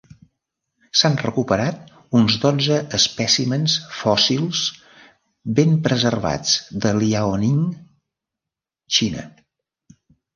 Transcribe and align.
S'han 0.99 1.15
recuperat 1.23 1.89
uns 2.19 2.37
dotze 2.45 2.77
espècimens 2.97 3.75
fòssils 3.97 4.61
ben 5.59 5.75
preservats 5.89 6.55
de 6.87 6.95
Liaoning, 7.03 7.61
Xina. 8.99 9.27